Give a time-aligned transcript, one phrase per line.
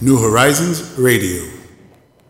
[0.00, 1.42] New Horizons Radio.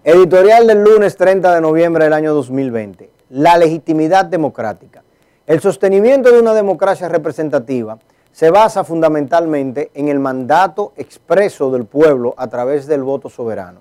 [0.02, 3.10] Editorial del lunes 30 de noviembre del año 2020.
[3.28, 5.04] La legitimidad democrática.
[5.46, 7.98] El sostenimiento de una democracia representativa
[8.32, 13.80] se basa fundamentalmente en el mandato expreso del pueblo a través del voto soberano.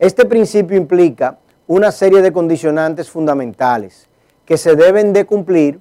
[0.00, 4.08] Este principio implica una serie de condicionantes fundamentales
[4.44, 5.78] que se deben de cumplir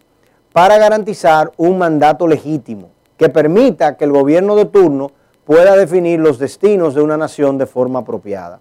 [0.54, 5.12] para garantizar un mandato legítimo que permita que el gobierno de turno
[5.46, 8.60] pueda definir los destinos de una nación de forma apropiada.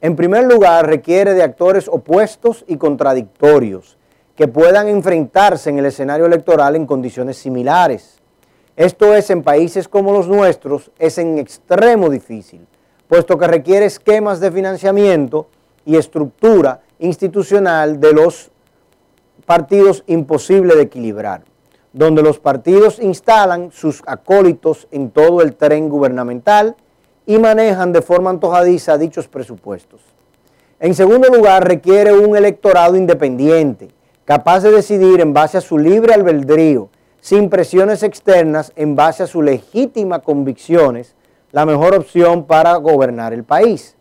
[0.00, 3.96] En primer lugar, requiere de actores opuestos y contradictorios
[4.34, 8.18] que puedan enfrentarse en el escenario electoral en condiciones similares.
[8.76, 12.66] Esto es, en países como los nuestros, es en extremo difícil,
[13.08, 15.46] puesto que requiere esquemas de financiamiento
[15.86, 18.50] y estructura institucional de los
[19.46, 21.42] partidos imposible de equilibrar
[21.96, 26.76] donde los partidos instalan sus acólitos en todo el tren gubernamental
[27.24, 30.02] y manejan de forma antojadiza dichos presupuestos.
[30.78, 33.88] En segundo lugar, requiere un electorado independiente,
[34.26, 36.90] capaz de decidir en base a su libre albedrío,
[37.22, 41.14] sin presiones externas, en base a sus legítimas convicciones,
[41.50, 43.96] la mejor opción para gobernar el país.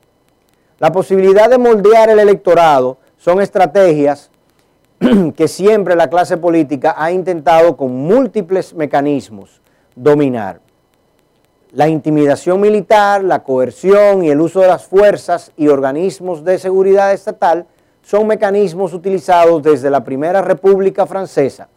[0.79, 4.31] La posibilidad de moldear el electorado son estrategias
[5.35, 9.61] que siempre la clase política ha intentado con múltiples mecanismos
[9.95, 10.61] dominar.
[11.71, 17.11] La intimidación militar, la coerción y el uso de las fuerzas y organismos de seguridad
[17.11, 17.65] estatal
[18.01, 21.67] son mecanismos utilizados desde la Primera República Francesa,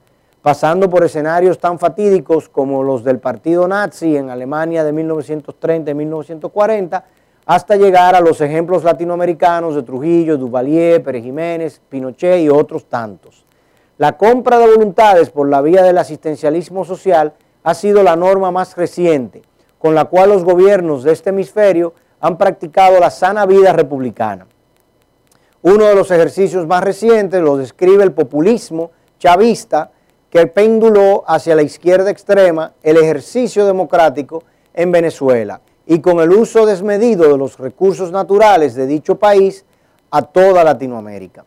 [0.43, 5.95] pasando por escenarios tan fatídicos como los del partido nazi en Alemania de 1930 y
[5.95, 7.05] 1940,
[7.49, 13.47] hasta llegar a los ejemplos latinoamericanos de Trujillo, Duvalier, Pérez Jiménez, Pinochet y otros tantos.
[13.97, 17.33] La compra de voluntades por la vía del asistencialismo social
[17.63, 19.41] ha sido la norma más reciente,
[19.79, 24.47] con la cual los gobiernos de este hemisferio han practicado la sana vida republicana.
[25.63, 29.91] Uno de los ejercicios más recientes lo describe el populismo chavista
[30.29, 34.45] que penduló hacia la izquierda extrema el ejercicio democrático
[34.75, 39.65] en Venezuela y con el uso desmedido de los recursos naturales de dicho país
[40.11, 41.47] a toda Latinoamérica.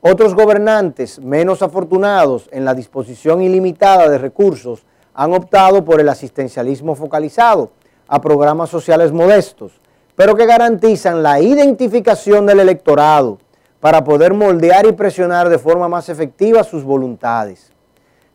[0.00, 4.84] Otros gobernantes menos afortunados en la disposición ilimitada de recursos
[5.14, 7.72] han optado por el asistencialismo focalizado
[8.06, 9.72] a programas sociales modestos,
[10.14, 13.38] pero que garantizan la identificación del electorado
[13.80, 17.72] para poder moldear y presionar de forma más efectiva sus voluntades.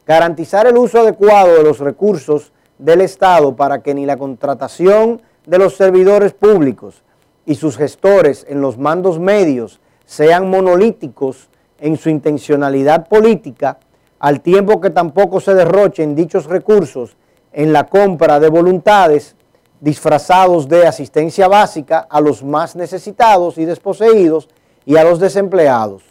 [0.05, 5.57] Garantizar el uso adecuado de los recursos del Estado para que ni la contratación de
[5.57, 7.01] los servidores públicos
[7.45, 11.49] y sus gestores en los mandos medios sean monolíticos
[11.79, 13.79] en su intencionalidad política,
[14.19, 17.15] al tiempo que tampoco se derrochen dichos recursos
[17.53, 19.35] en la compra de voluntades
[19.79, 24.49] disfrazados de asistencia básica a los más necesitados y desposeídos
[24.85, 26.03] y a los desempleados.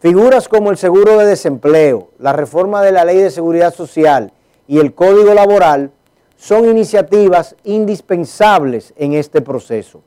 [0.00, 4.32] Figuras como el seguro de desempleo, la reforma de la ley de seguridad social
[4.66, 5.92] y el código laboral
[6.40, 10.00] son iniciativas indispensables en este proceso.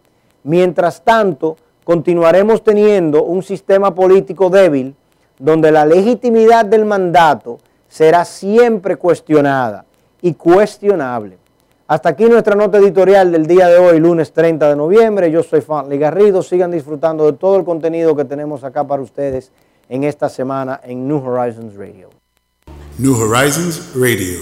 [0.43, 4.95] Mientras tanto, continuaremos teniendo un sistema político débil
[5.37, 9.85] donde la legitimidad del mandato será siempre cuestionada
[10.23, 11.37] y cuestionable.
[11.85, 15.29] Hasta aquí nuestra nota editorial del día de hoy, lunes 30 de noviembre.
[15.29, 16.41] Yo soy Fanny Garrido.
[16.41, 19.51] Sigan disfrutando de todo el contenido que tenemos acá para ustedes
[19.87, 22.09] en esta semana en New Horizons Radio.
[22.97, 24.39] New Horizons Radio.